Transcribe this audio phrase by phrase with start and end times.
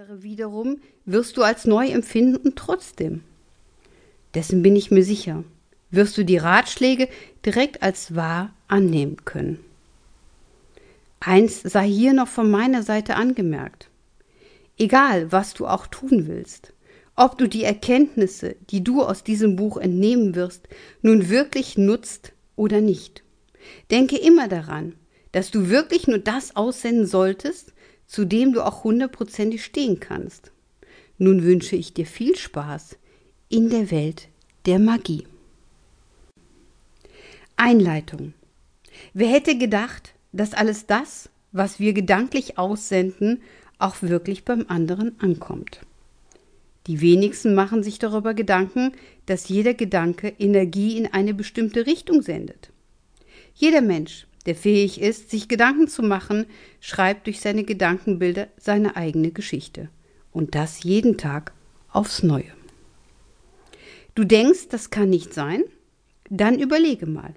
[0.00, 3.22] andere wiederum wirst du als neu empfinden und trotzdem.
[4.34, 5.44] Dessen bin ich mir sicher,
[5.90, 7.06] wirst du die Ratschläge
[7.44, 9.62] direkt als wahr annehmen können.
[11.20, 13.90] Eins sei hier noch von meiner Seite angemerkt.
[14.78, 16.72] Egal, was du auch tun willst,
[17.14, 20.66] ob du die Erkenntnisse, die du aus diesem Buch entnehmen wirst,
[21.02, 23.22] nun wirklich nutzt oder nicht.
[23.90, 24.94] Denke immer daran,
[25.32, 27.74] dass du wirklich nur das aussenden solltest,
[28.10, 30.50] zu dem du auch hundertprozentig stehen kannst.
[31.16, 32.96] Nun wünsche ich dir viel Spaß
[33.48, 34.26] in der Welt
[34.66, 35.28] der Magie.
[37.54, 38.34] Einleitung.
[39.14, 43.42] Wer hätte gedacht, dass alles das, was wir gedanklich aussenden,
[43.78, 45.78] auch wirklich beim anderen ankommt?
[46.88, 48.90] Die wenigsten machen sich darüber Gedanken,
[49.26, 52.70] dass jeder Gedanke Energie in eine bestimmte Richtung sendet.
[53.54, 56.46] Jeder Mensch, der fähig ist, sich Gedanken zu machen,
[56.80, 59.88] schreibt durch seine Gedankenbilder seine eigene Geschichte.
[60.32, 61.52] Und das jeden Tag
[61.88, 62.52] aufs Neue.
[64.14, 65.64] Du denkst, das kann nicht sein?
[66.28, 67.34] Dann überlege mal.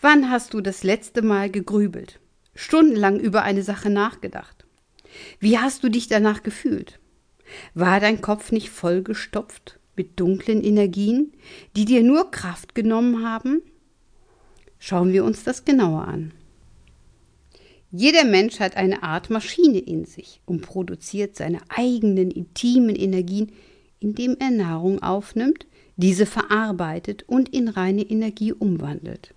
[0.00, 2.20] Wann hast du das letzte Mal gegrübelt?
[2.54, 4.64] Stundenlang über eine Sache nachgedacht?
[5.38, 6.98] Wie hast du dich danach gefühlt?
[7.74, 11.32] War dein Kopf nicht vollgestopft mit dunklen Energien,
[11.76, 13.62] die dir nur Kraft genommen haben?
[14.80, 16.32] Schauen wir uns das genauer an.
[17.92, 23.52] Jeder Mensch hat eine Art Maschine in sich und produziert seine eigenen intimen Energien,
[24.00, 29.34] indem er Nahrung aufnimmt, diese verarbeitet und in reine Energie umwandelt.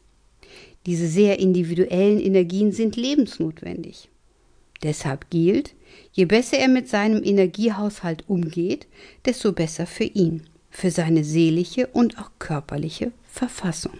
[0.85, 4.09] Diese sehr individuellen Energien sind lebensnotwendig.
[4.81, 5.73] Deshalb gilt,
[6.13, 8.87] je besser er mit seinem Energiehaushalt umgeht,
[9.25, 13.97] desto besser für ihn, für seine seelische und auch körperliche Verfassung.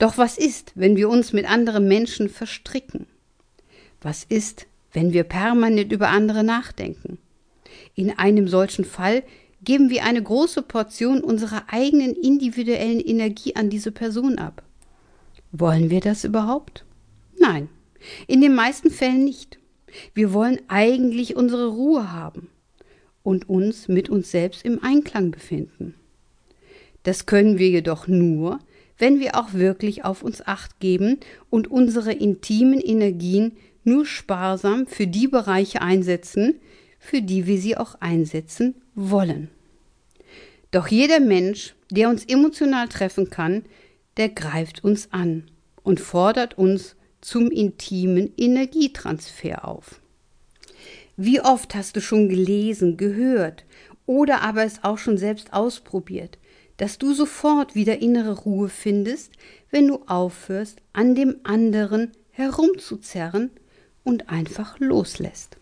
[0.00, 3.06] Doch was ist, wenn wir uns mit anderen Menschen verstricken?
[4.00, 7.18] Was ist, wenn wir permanent über andere nachdenken?
[7.94, 9.22] In einem solchen Fall
[9.62, 14.62] geben wir eine große Portion unserer eigenen individuellen Energie an diese Person ab.
[15.52, 16.86] Wollen wir das überhaupt?
[17.38, 17.68] Nein,
[18.26, 19.58] in den meisten Fällen nicht.
[20.14, 22.48] Wir wollen eigentlich unsere Ruhe haben
[23.22, 25.94] und uns mit uns selbst im Einklang befinden.
[27.02, 28.60] Das können wir jedoch nur,
[29.00, 31.18] wenn wir auch wirklich auf uns acht geben
[31.48, 36.60] und unsere intimen Energien nur sparsam für die Bereiche einsetzen,
[36.98, 39.48] für die wir sie auch einsetzen wollen.
[40.70, 43.64] Doch jeder Mensch, der uns emotional treffen kann,
[44.18, 45.50] der greift uns an
[45.82, 50.00] und fordert uns zum intimen Energietransfer auf.
[51.16, 53.64] Wie oft hast du schon gelesen, gehört
[54.06, 56.38] oder aber es auch schon selbst ausprobiert,
[56.80, 59.32] dass du sofort wieder innere Ruhe findest,
[59.70, 63.50] wenn du aufhörst, an dem anderen herumzuzerren
[64.02, 65.58] und einfach loslässt.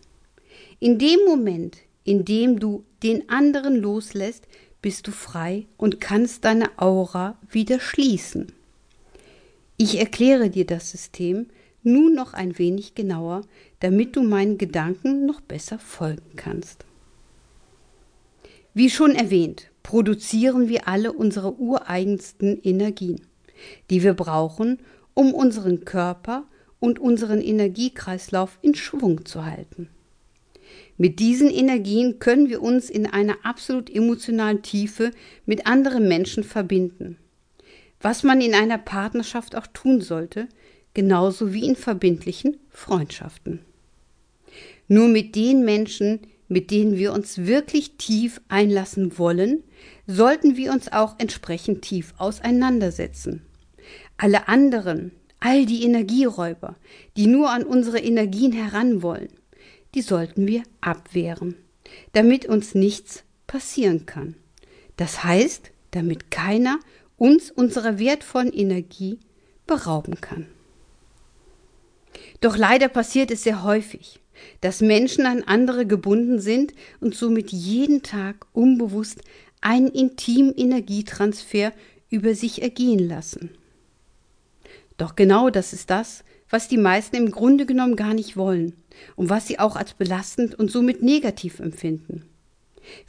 [0.79, 4.47] In dem Moment, in dem du den anderen loslässt,
[4.81, 8.53] bist du frei und kannst deine Aura wieder schließen.
[9.75, 11.47] Ich erkläre dir das System
[11.83, 13.41] nun noch ein wenig genauer,
[13.81, 16.85] damit du meinen Gedanken noch besser folgen kannst.
[18.73, 23.21] Wie schon erwähnt, produzieren wir alle unsere ureigensten Energien,
[23.89, 24.77] die wir brauchen,
[25.15, 26.45] um unseren Körper
[26.79, 29.89] und unseren Energiekreislauf in Schwung zu halten.
[30.97, 35.09] Mit diesen Energien können wir uns in einer absolut emotionalen Tiefe
[35.47, 37.17] mit anderen Menschen verbinden
[38.01, 40.47] was man in einer Partnerschaft auch tun sollte,
[40.93, 43.59] genauso wie in verbindlichen Freundschaften.
[44.87, 49.63] Nur mit den Menschen, mit denen wir uns wirklich tief einlassen wollen,
[50.07, 53.43] sollten wir uns auch entsprechend tief auseinandersetzen.
[54.17, 56.75] Alle anderen, all die Energieräuber,
[57.15, 59.29] die nur an unsere Energien heran wollen,
[59.95, 61.55] die sollten wir abwehren,
[62.13, 64.35] damit uns nichts passieren kann.
[64.97, 66.79] Das heißt, damit keiner
[67.17, 69.19] uns unserer wertvollen Energie
[69.65, 70.47] berauben kann.
[72.41, 74.19] Doch leider passiert es sehr häufig,
[74.61, 79.21] dass Menschen an andere gebunden sind und somit jeden Tag unbewusst
[79.61, 81.73] einen intimen Energietransfer
[82.09, 83.51] über sich ergehen lassen.
[84.97, 88.73] Doch genau das ist das, was die meisten im Grunde genommen gar nicht wollen
[89.15, 92.25] und was sie auch als belastend und somit negativ empfinden.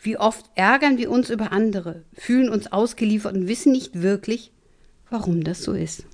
[0.02, 4.52] Wie oft ärgern wir uns über andere, fühlen uns ausgeliefert und wissen nicht wirklich,
[5.08, 6.04] warum das so ist.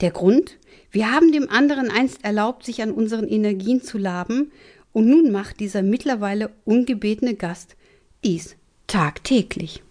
[0.00, 0.58] Der Grund?
[0.90, 4.52] Wir haben dem anderen einst erlaubt, sich an unseren Energien zu laben,
[4.92, 7.76] und nun macht dieser mittlerweile ungebetene Gast
[8.24, 8.56] dies
[8.86, 9.82] tagtäglich.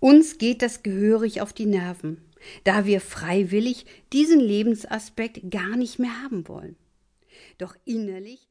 [0.00, 2.18] Uns geht das gehörig auf die Nerven,
[2.64, 6.76] da wir freiwillig diesen Lebensaspekt gar nicht mehr haben wollen.
[7.56, 8.49] Doch innerlich